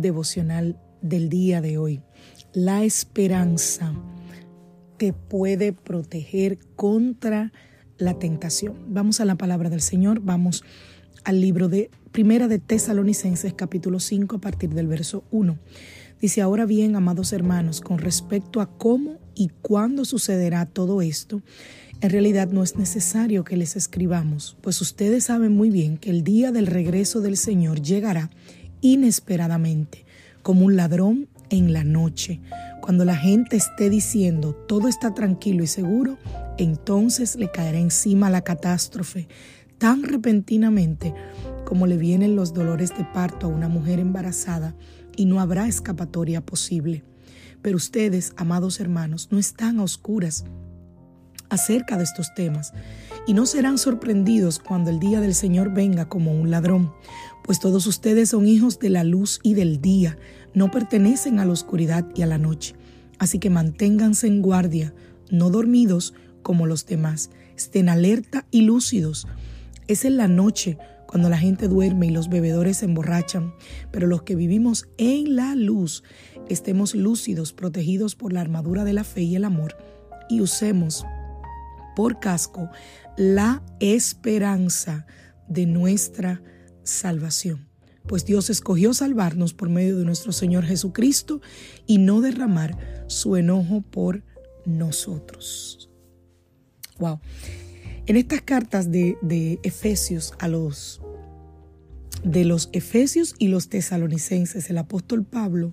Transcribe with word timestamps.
Devocional 0.00 0.78
del 1.02 1.28
día 1.28 1.60
de 1.60 1.78
hoy. 1.78 2.00
La 2.52 2.84
esperanza 2.84 3.94
te 4.96 5.12
puede 5.12 5.72
proteger 5.72 6.58
contra 6.76 7.52
la 7.98 8.18
tentación. 8.18 8.74
Vamos 8.88 9.20
a 9.20 9.24
la 9.24 9.36
palabra 9.36 9.70
del 9.70 9.80
Señor, 9.80 10.20
vamos 10.20 10.64
al 11.24 11.40
libro 11.40 11.68
de 11.68 11.90
Primera 12.12 12.48
de 12.48 12.58
Tesalonicenses 12.58 13.54
capítulo 13.54 14.00
5 14.00 14.36
a 14.36 14.40
partir 14.40 14.70
del 14.70 14.88
verso 14.88 15.24
1. 15.30 15.58
Dice, 16.20 16.42
ahora 16.42 16.66
bien, 16.66 16.96
amados 16.96 17.32
hermanos, 17.32 17.80
con 17.80 17.98
respecto 17.98 18.60
a 18.60 18.76
cómo 18.76 19.18
y 19.34 19.48
cuándo 19.62 20.04
sucederá 20.04 20.66
todo 20.66 21.00
esto, 21.00 21.40
en 22.02 22.10
realidad 22.10 22.48
no 22.50 22.62
es 22.62 22.76
necesario 22.76 23.44
que 23.44 23.56
les 23.56 23.76
escribamos, 23.76 24.56
pues 24.60 24.80
ustedes 24.80 25.24
saben 25.24 25.52
muy 25.52 25.70
bien 25.70 25.98
que 25.98 26.10
el 26.10 26.24
día 26.24 26.50
del 26.50 26.66
regreso 26.66 27.20
del 27.20 27.36
Señor 27.36 27.80
llegará 27.80 28.30
inesperadamente, 28.80 30.04
como 30.42 30.64
un 30.64 30.76
ladrón 30.76 31.28
en 31.50 31.72
la 31.72 31.84
noche. 31.84 32.40
Cuando 32.80 33.04
la 33.04 33.16
gente 33.16 33.56
esté 33.56 33.90
diciendo 33.90 34.54
todo 34.54 34.88
está 34.88 35.14
tranquilo 35.14 35.62
y 35.62 35.66
seguro, 35.66 36.18
entonces 36.58 37.36
le 37.36 37.50
caerá 37.50 37.78
encima 37.78 38.30
la 38.30 38.42
catástrofe 38.42 39.28
tan 39.78 40.02
repentinamente 40.02 41.14
como 41.64 41.86
le 41.86 41.96
vienen 41.96 42.36
los 42.36 42.52
dolores 42.52 42.96
de 42.96 43.04
parto 43.04 43.46
a 43.46 43.50
una 43.50 43.68
mujer 43.68 43.98
embarazada 43.98 44.74
y 45.16 45.24
no 45.24 45.40
habrá 45.40 45.66
escapatoria 45.66 46.40
posible. 46.40 47.02
Pero 47.62 47.76
ustedes, 47.76 48.32
amados 48.36 48.80
hermanos, 48.80 49.28
no 49.30 49.38
están 49.38 49.80
a 49.80 49.82
oscuras 49.82 50.44
acerca 51.50 51.96
de 51.96 52.04
estos 52.04 52.34
temas 52.34 52.72
y 53.26 53.34
no 53.34 53.46
serán 53.46 53.78
sorprendidos 53.78 54.58
cuando 54.58 54.90
el 54.90 54.98
día 54.98 55.20
del 55.20 55.34
Señor 55.34 55.72
venga 55.72 56.08
como 56.08 56.32
un 56.32 56.50
ladrón, 56.50 56.92
pues 57.44 57.60
todos 57.60 57.86
ustedes 57.86 58.30
son 58.30 58.46
hijos 58.46 58.78
de 58.78 58.90
la 58.90 59.04
luz 59.04 59.40
y 59.42 59.54
del 59.54 59.80
día, 59.80 60.16
no 60.54 60.70
pertenecen 60.70 61.38
a 61.38 61.44
la 61.44 61.52
oscuridad 61.52 62.06
y 62.14 62.22
a 62.22 62.26
la 62.26 62.38
noche. 62.38 62.74
Así 63.18 63.38
que 63.38 63.50
manténganse 63.50 64.26
en 64.26 64.40
guardia, 64.40 64.94
no 65.30 65.50
dormidos 65.50 66.14
como 66.42 66.66
los 66.66 66.86
demás, 66.86 67.30
estén 67.56 67.88
alerta 67.88 68.46
y 68.50 68.62
lúcidos. 68.62 69.26
Es 69.88 70.04
en 70.04 70.16
la 70.16 70.28
noche 70.28 70.78
cuando 71.06 71.28
la 71.28 71.38
gente 71.38 71.68
duerme 71.68 72.06
y 72.06 72.10
los 72.10 72.28
bebedores 72.28 72.78
se 72.78 72.84
emborrachan, 72.86 73.52
pero 73.90 74.06
los 74.06 74.22
que 74.22 74.36
vivimos 74.36 74.88
en 74.96 75.34
la 75.36 75.54
luz 75.56 76.04
estemos 76.48 76.94
lúcidos, 76.94 77.52
protegidos 77.52 78.14
por 78.14 78.32
la 78.32 78.40
armadura 78.40 78.84
de 78.84 78.92
la 78.92 79.04
fe 79.04 79.22
y 79.22 79.36
el 79.36 79.44
amor, 79.44 79.76
y 80.28 80.40
usemos 80.40 81.04
por 81.94 82.20
casco 82.20 82.70
la 83.16 83.62
esperanza 83.80 85.06
de 85.48 85.66
nuestra 85.66 86.42
salvación. 86.82 87.68
Pues 88.06 88.24
Dios 88.24 88.50
escogió 88.50 88.94
salvarnos 88.94 89.52
por 89.52 89.68
medio 89.68 89.98
de 89.98 90.04
nuestro 90.04 90.32
Señor 90.32 90.64
Jesucristo 90.64 91.40
y 91.86 91.98
no 91.98 92.20
derramar 92.20 93.04
su 93.08 93.36
enojo 93.36 93.82
por 93.82 94.24
nosotros. 94.64 95.90
Wow. 96.98 97.20
En 98.06 98.16
estas 98.16 98.42
cartas 98.42 98.90
de, 98.90 99.16
de 99.22 99.60
Efesios 99.62 100.34
a 100.38 100.48
los 100.48 101.00
de 102.24 102.44
los 102.44 102.68
Efesios 102.72 103.34
y 103.38 103.48
los 103.48 103.68
tesalonicenses, 103.68 104.68
el 104.68 104.78
apóstol 104.78 105.24
Pablo 105.24 105.72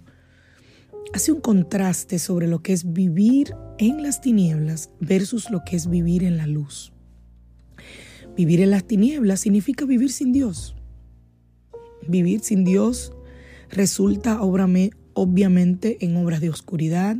hace 1.13 1.31
un 1.31 1.41
contraste 1.41 2.19
sobre 2.19 2.47
lo 2.47 2.62
que 2.62 2.73
es 2.73 2.94
vivir 2.94 3.56
en 3.78 4.03
las 4.03 4.22
tinieblas 4.22 4.90
versus 5.00 5.50
lo 5.50 5.63
que 5.66 5.75
es 5.75 5.90
vivir 5.90 6.23
en 6.23 6.38
la 6.38 6.47
luz. 6.47 6.91
Vivir 8.35 8.62
en 8.62 8.72
las 8.72 8.85
tinieblas 8.85 9.40
significa 9.40 9.85
vivir 9.85 10.12
sin 10.12 10.31
Dios. 10.31 10.75
Vivir 12.07 12.41
sin 12.41 12.63
Dios 12.63 13.13
resulta 13.69 14.41
obviamente 14.41 15.97
en 16.06 16.18
obras 16.18 16.41
de 16.41 16.50
oscuridad, 16.50 17.18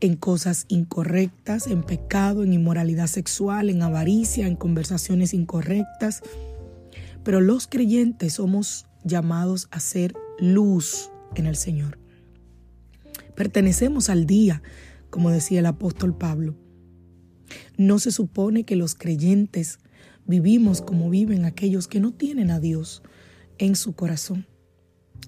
en 0.00 0.16
cosas 0.16 0.66
incorrectas, 0.68 1.68
en 1.68 1.82
pecado, 1.82 2.42
en 2.42 2.52
inmoralidad 2.52 3.06
sexual, 3.06 3.70
en 3.70 3.82
avaricia, 3.82 4.46
en 4.46 4.56
conversaciones 4.56 5.32
incorrectas. 5.32 6.22
Pero 7.22 7.40
los 7.40 7.66
creyentes 7.66 8.34
somos 8.34 8.86
llamados 9.04 9.68
a 9.70 9.80
ser 9.80 10.14
luz 10.38 11.10
en 11.34 11.46
el 11.46 11.56
Señor. 11.56 11.98
Pertenecemos 13.36 14.08
al 14.08 14.26
día, 14.26 14.62
como 15.10 15.30
decía 15.30 15.60
el 15.60 15.66
apóstol 15.66 16.16
Pablo. 16.16 16.56
No 17.76 17.98
se 17.98 18.10
supone 18.10 18.64
que 18.64 18.76
los 18.76 18.94
creyentes 18.94 19.78
vivimos 20.26 20.82
como 20.82 21.10
viven 21.10 21.44
aquellos 21.44 21.86
que 21.86 22.00
no 22.00 22.12
tienen 22.12 22.50
a 22.50 22.58
Dios 22.58 23.02
en 23.58 23.76
su 23.76 23.94
corazón. 23.94 24.46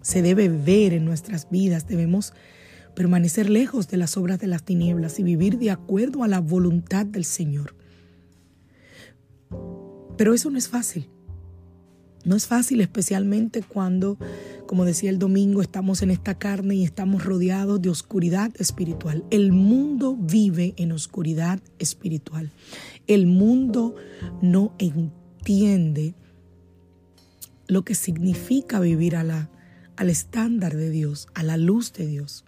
Se 0.02 0.22
debe 0.22 0.48
ver 0.48 0.94
en 0.94 1.04
nuestras 1.04 1.50
vidas, 1.50 1.86
debemos 1.86 2.32
permanecer 2.94 3.48
lejos 3.48 3.88
de 3.88 3.98
las 3.98 4.16
obras 4.16 4.40
de 4.40 4.48
las 4.48 4.64
tinieblas 4.64 5.18
y 5.18 5.22
vivir 5.22 5.58
de 5.58 5.70
acuerdo 5.70 6.24
a 6.24 6.28
la 6.28 6.40
voluntad 6.40 7.06
del 7.06 7.24
Señor. 7.24 7.76
Pero 10.16 10.34
eso 10.34 10.50
no 10.50 10.58
es 10.58 10.68
fácil. 10.68 11.08
No 12.24 12.36
es 12.36 12.46
fácil 12.46 12.80
especialmente 12.80 13.62
cuando, 13.62 14.18
como 14.66 14.84
decía 14.84 15.10
el 15.10 15.18
domingo, 15.18 15.62
estamos 15.62 16.02
en 16.02 16.10
esta 16.10 16.38
carne 16.38 16.74
y 16.74 16.84
estamos 16.84 17.24
rodeados 17.24 17.80
de 17.80 17.90
oscuridad 17.90 18.50
espiritual. 18.58 19.24
El 19.30 19.52
mundo 19.52 20.16
vive 20.16 20.74
en 20.76 20.92
oscuridad 20.92 21.60
espiritual. 21.78 22.50
El 23.06 23.26
mundo 23.26 23.94
no 24.42 24.74
entiende 24.78 26.14
lo 27.66 27.84
que 27.84 27.94
significa 27.94 28.80
vivir 28.80 29.16
a 29.16 29.24
la, 29.24 29.50
al 29.96 30.10
estándar 30.10 30.76
de 30.76 30.90
Dios, 30.90 31.28
a 31.34 31.42
la 31.42 31.56
luz 31.56 31.92
de 31.92 32.06
Dios. 32.06 32.44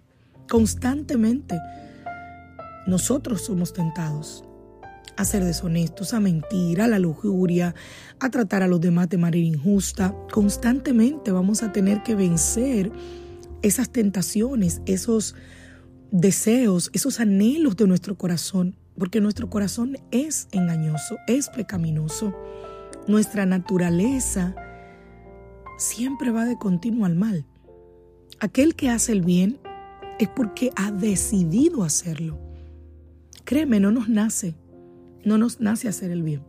Constantemente 0.48 1.58
nosotros 2.86 3.42
somos 3.42 3.72
tentados 3.72 4.44
a 5.20 5.24
ser 5.24 5.44
deshonestos, 5.44 6.14
a 6.14 6.20
mentir, 6.20 6.80
a 6.80 6.88
la 6.88 6.98
lujuria, 6.98 7.74
a 8.20 8.30
tratar 8.30 8.62
a 8.62 8.68
los 8.68 8.80
demás 8.80 9.08
de 9.08 9.18
manera 9.18 9.44
injusta. 9.44 10.14
Constantemente 10.32 11.30
vamos 11.30 11.62
a 11.62 11.72
tener 11.72 12.02
que 12.02 12.14
vencer 12.14 12.90
esas 13.62 13.90
tentaciones, 13.90 14.80
esos 14.86 15.34
deseos, 16.10 16.90
esos 16.94 17.20
anhelos 17.20 17.76
de 17.76 17.86
nuestro 17.86 18.16
corazón, 18.16 18.76
porque 18.98 19.20
nuestro 19.20 19.50
corazón 19.50 19.98
es 20.10 20.48
engañoso, 20.52 21.18
es 21.26 21.50
pecaminoso. 21.50 22.34
Nuestra 23.06 23.44
naturaleza 23.44 24.54
siempre 25.76 26.30
va 26.30 26.46
de 26.46 26.56
continuo 26.56 27.04
al 27.04 27.14
mal. 27.14 27.44
Aquel 28.40 28.74
que 28.74 28.88
hace 28.88 29.12
el 29.12 29.20
bien 29.20 29.58
es 30.18 30.28
porque 30.28 30.70
ha 30.76 30.90
decidido 30.90 31.84
hacerlo. 31.84 32.38
Créeme, 33.44 33.80
no 33.80 33.90
nos 33.90 34.08
nace, 34.08 34.54
no 35.24 35.38
nos 35.38 35.60
nace 35.60 35.88
hacer 35.88 36.10
el 36.10 36.22
bien. 36.22 36.42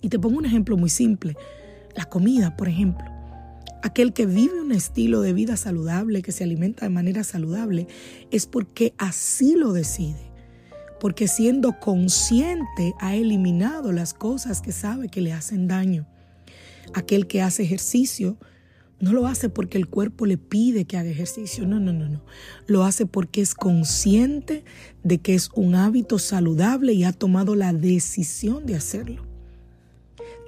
Y 0.00 0.08
te 0.08 0.18
pongo 0.18 0.38
un 0.38 0.46
ejemplo 0.46 0.76
muy 0.76 0.90
simple. 0.90 1.36
La 1.96 2.04
comida, 2.04 2.56
por 2.56 2.68
ejemplo. 2.68 3.06
Aquel 3.82 4.12
que 4.12 4.26
vive 4.26 4.60
un 4.60 4.72
estilo 4.72 5.20
de 5.20 5.32
vida 5.32 5.56
saludable, 5.56 6.22
que 6.22 6.32
se 6.32 6.44
alimenta 6.44 6.84
de 6.84 6.90
manera 6.90 7.24
saludable, 7.24 7.86
es 8.30 8.46
porque 8.46 8.94
así 8.98 9.54
lo 9.54 9.72
decide. 9.72 10.32
Porque 11.00 11.28
siendo 11.28 11.78
consciente 11.78 12.94
ha 12.98 13.14
eliminado 13.14 13.92
las 13.92 14.14
cosas 14.14 14.60
que 14.60 14.72
sabe 14.72 15.08
que 15.08 15.20
le 15.20 15.32
hacen 15.32 15.68
daño. 15.68 16.06
Aquel 16.94 17.26
que 17.28 17.42
hace 17.42 17.62
ejercicio 17.62 18.36
no 19.00 19.12
lo 19.12 19.26
hace 19.26 19.48
porque 19.48 19.78
el 19.78 19.86
cuerpo 19.86 20.26
le 20.26 20.38
pide 20.38 20.84
que 20.84 20.96
haga 20.96 21.08
ejercicio, 21.08 21.66
no, 21.66 21.78
no, 21.78 21.92
no, 21.92 22.08
no. 22.08 22.22
Lo 22.66 22.84
hace 22.84 23.06
porque 23.06 23.40
es 23.40 23.54
consciente 23.54 24.64
de 25.04 25.18
que 25.18 25.34
es 25.34 25.50
un 25.54 25.76
hábito 25.76 26.18
saludable 26.18 26.92
y 26.94 27.04
ha 27.04 27.12
tomado 27.12 27.54
la 27.54 27.72
decisión 27.72 28.66
de 28.66 28.74
hacerlo. 28.74 29.24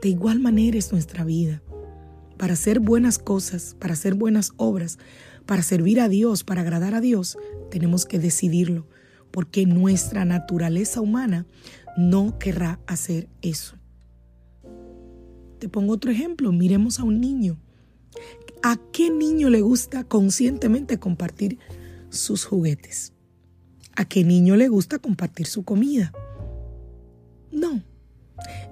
De 0.03 0.09
igual 0.09 0.41
manera 0.41 0.79
es 0.79 0.91
nuestra 0.91 1.25
vida. 1.25 1.63
Para 2.39 2.55
hacer 2.55 2.81
buenas 2.81 3.19
cosas, 3.19 3.77
para 3.79 3.93
hacer 3.93 4.15
buenas 4.15 4.53
obras, 4.57 4.99
para 5.47 5.63
servir 5.63 6.01
a 6.01 6.09
Dios, 6.09 6.43
para 6.43 6.63
agradar 6.63 6.95
a 6.95 7.01
Dios, 7.01 7.39
tenemos 7.71 8.05
que 8.07 8.19
decidirlo. 8.19 8.87
porque 9.31 9.65
nuestra 9.65 10.25
naturaleza 10.25 11.01
humana 11.01 11.47
no 11.97 12.37
querrá 12.41 12.81
hacer 12.89 13.29
eso. 13.43 13.77
Te 15.61 15.69
pongo 15.69 15.93
otro 15.93 16.11
ejemplo, 16.11 16.51
miremos 16.51 16.99
a 16.99 17.05
un 17.05 17.21
niño. 17.21 17.57
¿A 18.63 18.79
qué 18.93 19.11
niño 19.11 19.51
le 19.51 19.63
gusta 19.63 20.05
conscientemente 20.05 20.99
compartir 20.99 21.59
sus 22.11 22.45
juguetes? 22.45 23.13
¿A 23.97 24.05
qué 24.05 24.25
niño 24.25 24.57
le 24.57 24.69
gusta 24.69 24.99
compartir 24.99 25.47
su 25.47 25.65
comida? 25.65 26.13
No, 27.51 27.83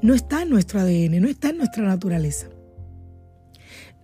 no 0.02 0.14
está 0.14 0.42
en 0.42 0.50
nuestro 0.50 0.80
ADN, 0.80 1.20
no 1.20 1.28
está 1.28 1.50
en 1.50 1.58
nuestra 1.58 1.84
naturaleza. 1.84 2.48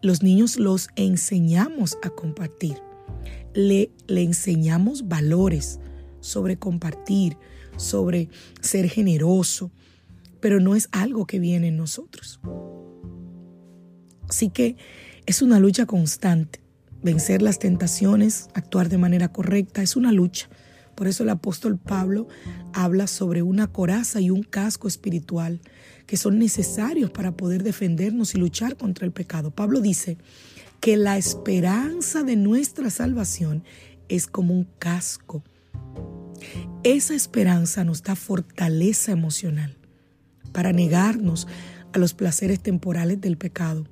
Los 0.03 0.23
niños 0.23 0.59
los 0.59 0.89
enseñamos 0.97 1.99
a 2.03 2.11
compartir, 2.11 2.77
le, 3.55 3.91
le 4.07 4.23
enseñamos 4.23 5.09
valores 5.09 5.81
sobre 6.21 6.59
compartir, 6.59 7.37
sobre 7.77 8.29
ser 8.61 8.89
generoso, 8.89 9.71
pero 10.41 10.61
no 10.61 10.75
es 10.75 10.89
algo 10.93 11.27
que 11.27 11.39
viene 11.39 11.69
en 11.69 11.77
nosotros. 11.77 12.41
Así 14.29 14.51
que 14.51 14.77
es 15.27 15.43
una 15.43 15.59
lucha 15.59 15.87
constante. 15.87 16.61
Vencer 17.03 17.43
las 17.43 17.59
tentaciones, 17.59 18.49
actuar 18.55 18.89
de 18.89 18.99
manera 18.99 19.29
correcta, 19.29 19.83
es 19.83 19.97
una 19.97 20.13
lucha. 20.13 20.49
Por 20.95 21.07
eso 21.07 21.23
el 21.23 21.31
apóstol 21.31 21.79
Pablo 21.79 22.29
habla 22.73 23.07
sobre 23.07 23.43
una 23.43 23.67
coraza 23.67 24.21
y 24.21 24.31
un 24.31 24.43
casco 24.43 24.87
espiritual 24.87 25.61
que 26.07 26.17
son 26.17 26.39
necesarios 26.39 27.11
para 27.11 27.33
poder 27.33 27.63
defendernos 27.63 28.35
y 28.35 28.39
luchar 28.39 28.77
contra 28.77 29.07
el 29.07 29.13
pecado. 29.13 29.51
Pablo 29.51 29.81
dice 29.81 30.19
que 30.81 30.97
la 30.97 31.17
esperanza 31.17 32.23
de 32.23 32.37
nuestra 32.37 32.91
salvación 32.91 33.65
es 34.09 34.27
como 34.27 34.55
un 34.55 34.69
casco. 34.79 35.43
Esa 36.83 37.15
esperanza 37.15 37.85
nos 37.85 38.03
da 38.03 38.15
fortaleza 38.15 39.13
emocional 39.13 39.77
para 40.53 40.73
negarnos 40.73 41.49
a 41.93 41.99
los 41.99 42.13
placeres 42.13 42.61
temporales 42.61 43.21
del 43.21 43.37
pecado. 43.37 43.87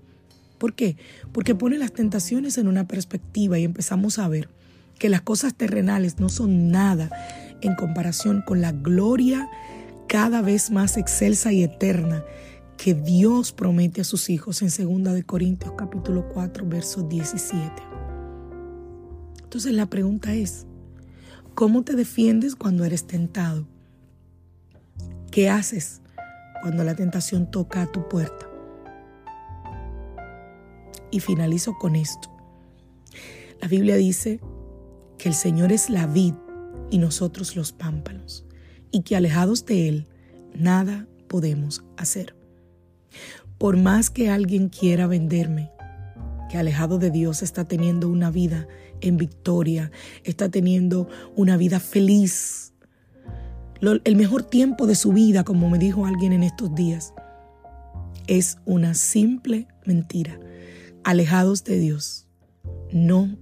¿Por 0.63 0.75
qué? 0.75 0.97
Porque 1.33 1.57
pone 1.57 1.77
las 1.77 1.93
tentaciones 1.93 2.57
en 2.57 2.69
una 2.69 2.87
perspectiva 2.87 3.59
y 3.59 3.65
empezamos 3.65 4.21
a 4.21 4.29
ver 4.29 4.49
que 4.97 5.09
las 5.09 5.21
cosas 5.21 5.57
terrenales 5.57 6.21
no 6.21 6.29
son 6.29 6.69
nada 6.71 7.11
en 7.63 7.75
comparación 7.75 8.45
con 8.47 8.61
la 8.61 8.71
gloria 8.71 9.51
cada 10.07 10.41
vez 10.41 10.71
más 10.71 10.99
excelsa 10.99 11.53
y 11.53 11.65
eterna 11.65 12.25
que 12.77 12.95
Dios 12.95 13.51
promete 13.51 14.03
a 14.03 14.05
sus 14.05 14.31
hijos 14.31 14.63
en 14.63 15.03
2 15.03 15.15
de 15.15 15.25
Corintios 15.25 15.73
capítulo 15.77 16.29
4 16.29 16.65
verso 16.69 17.03
17. 17.09 17.83
Entonces 19.43 19.73
la 19.73 19.87
pregunta 19.87 20.33
es, 20.33 20.65
¿cómo 21.57 21.83
te 21.83 21.97
defiendes 21.97 22.55
cuando 22.55 22.85
eres 22.85 23.09
tentado? 23.09 23.67
¿Qué 25.33 25.51
haces 25.51 26.03
cuando 26.63 26.85
la 26.85 26.95
tentación 26.95 27.51
toca 27.51 27.83
a 27.83 27.91
tu 27.91 28.09
puerta? 28.09 28.52
Y 31.13 31.21
finalizo 31.21 31.75
con 31.79 31.95
esto. 31.95 32.29
La 33.61 33.69
Biblia 33.69 33.95
dice 33.95 34.41
que 35.19 35.29
el 35.29 35.35
Señor 35.35 35.71
es 35.71 35.89
la 35.89 36.09
vid 36.09 36.35
y 36.91 36.99
nosotros 36.99 37.55
los 37.55 37.71
pámpanos, 37.71 38.45
y 38.91 39.03
que 39.03 39.15
alejados 39.15 39.65
de 39.67 39.89
Él 39.89 40.09
nada 40.53 41.07
podemos 41.29 41.85
hacer. 41.97 42.35
Por 43.59 43.77
más 43.77 44.11
que 44.11 44.31
alguien 44.31 44.69
quiera 44.69 45.07
venderme, 45.07 45.71
que 46.51 46.59
alejado 46.59 46.99
de 46.99 47.11
Dios 47.11 47.43
está 47.43 47.69
teniendo 47.69 48.09
una 48.09 48.33
vida 48.33 48.67
en 49.01 49.17
victoria, 49.17 49.93
está 50.25 50.49
teniendo 50.49 51.09
una 51.37 51.57
vida 51.57 51.79
feliz, 51.79 52.73
el 53.83 54.17
mejor 54.17 54.45
tiempo 54.45 54.87
de 54.87 54.95
su 54.95 55.13
vida, 55.13 55.45
como 55.45 55.69
me 55.69 55.79
dijo 55.79 56.07
alguien 56.07 56.33
en 56.33 56.43
estos 56.43 56.75
días, 56.75 57.15
es 58.29 58.59
una 58.65 58.95
simple 58.95 59.67
mentira. 59.85 60.39
Alejados 61.05 61.65
de 61.65 61.81
Dios, 61.81 62.29
no 62.93 63.37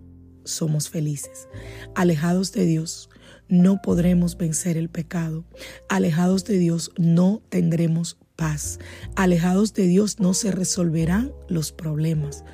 somos 0.45 0.89
felices. 0.89 1.47
Alejados 1.95 2.53
de 2.53 2.65
Dios, 2.65 3.11
no 3.49 3.83
podremos 3.83 4.39
vencer 4.39 4.79
el 4.79 4.89
pecado. 4.89 5.45
Alejados 5.91 6.45
de 6.45 6.57
Dios, 6.57 6.91
no 6.97 7.43
tendremos 7.51 8.17
paz. 8.35 8.79
Alejados 9.15 9.75
de 9.75 9.87
Dios, 9.89 10.21
no 10.21 10.33
se 10.33 10.53
resolverán 10.53 11.33
los 11.49 11.71
problemas. 11.71 12.45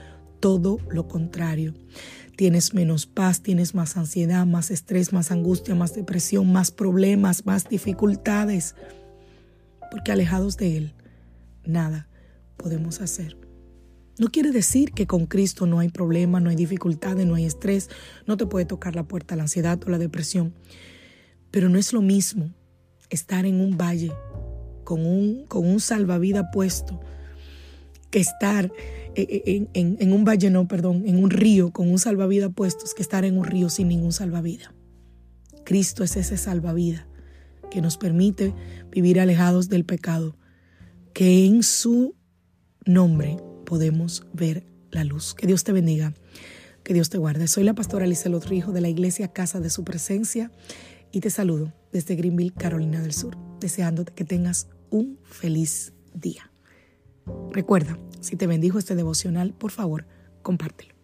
Todo 0.41 0.79
lo 0.91 1.07
contrario. 1.07 1.75
Tienes 2.37 2.75
menos 2.75 3.07
paz, 3.07 3.43
tienes 3.43 3.77
más 3.77 3.97
ansiedad, 3.97 4.45
más 4.45 4.73
estrés, 4.73 5.13
más 5.13 5.31
angustia, 5.31 5.77
más 5.77 5.95
depresión, 5.95 6.53
más 6.53 6.73
problemas, 6.73 7.47
más 7.47 7.69
dificultades. 7.69 8.75
Porque 9.93 10.11
alejados 10.11 10.57
de 10.57 10.77
Él, 10.77 10.95
nada 11.65 12.09
podemos 12.57 13.01
hacer. 13.01 13.46
No 14.19 14.29
quiere 14.29 14.51
decir 14.51 14.93
que 14.93 15.07
con 15.07 15.27
Cristo 15.27 15.67
no 15.67 15.79
hay 15.79 15.91
problema, 15.91 16.41
no 16.41 16.49
hay 16.49 16.57
dificultades, 16.57 17.27
no 17.27 17.35
hay 17.35 17.45
estrés, 17.45 17.91
no 18.27 18.37
te 18.37 18.47
puede 18.47 18.65
tocar 18.65 18.97
la 18.97 19.03
puerta 19.05 19.37
la 19.37 19.43
ansiedad 19.43 19.79
o 19.87 19.91
la 19.91 19.99
depresión. 19.99 20.55
Pero 21.51 21.69
no 21.69 21.79
es 21.79 21.93
lo 21.93 22.01
mismo 22.01 22.51
estar 23.11 23.45
en 23.45 23.61
un 23.61 23.77
valle 23.77 24.13
con 24.85 25.05
un, 25.05 25.45
con 25.47 25.67
un 25.67 25.81
salvavidas 25.81 26.47
puesto 26.53 26.99
que 28.11 28.21
estar 28.21 28.73
eh, 29.15 29.43
eh, 29.47 29.69
en, 29.75 30.13
un 30.13 30.25
valle, 30.25 30.49
no, 30.51 30.69
perdón, 30.69 31.05
en 31.07 31.23
un 31.23 31.31
río 31.31 31.71
con 31.73 31.91
un 31.91 31.99
salvavidas 31.99 32.53
puesto 32.55 32.85
que 32.95 33.03
estar 33.03 33.25
en 33.25 33.37
un 33.37 33.45
río 33.45 33.69
sin 33.69 33.89
ningún 33.89 34.13
salvavidas. 34.13 34.71
Cristo 35.65 36.05
es 36.05 36.17
ese 36.17 36.37
salvavidas 36.37 37.05
que 37.71 37.83
nos 37.83 37.97
permite 37.97 38.55
vivir 38.91 39.21
alejados 39.21 39.69
del 39.69 39.85
pecado, 39.85 40.37
que 41.13 41.45
en 41.45 41.63
su 41.63 42.15
nombre 42.85 43.37
podemos 43.67 44.27
ver 44.33 44.65
la 44.91 45.05
luz. 45.05 45.35
Que 45.35 45.47
Dios 45.47 45.63
te 45.65 45.73
bendiga, 45.73 46.15
que 46.83 46.95
Dios 46.95 47.11
te 47.11 47.19
guarde. 47.19 47.49
Soy 47.49 47.65
la 47.65 47.75
pastora 47.75 48.07
Lizelot 48.07 48.47
Rijo 48.47 48.73
de 48.73 48.81
la 48.81 48.89
iglesia 48.89 49.29
Casa 49.29 49.61
de 49.61 49.69
Su 49.69 49.85
Presencia 49.85 50.51
y 51.13 51.21
te 51.21 51.29
saludo 51.29 51.75
desde 51.93 52.17
Greenville, 52.17 52.55
Carolina 52.55 53.03
del 53.03 53.13
Sur, 53.13 53.37
deseándote 53.61 54.15
que 54.15 54.25
tengas 54.25 54.69
un 54.89 55.19
feliz 55.25 55.93
día. 56.15 56.51
Recuerda, 57.53 57.99
si 58.21 58.37
te 58.37 58.47
bendijo 58.47 58.79
este 58.79 58.95
devocional, 58.95 59.53
por 59.53 59.73
favor, 59.73 60.07
compártelo. 60.43 60.95